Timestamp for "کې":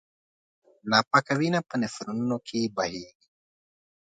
2.47-2.59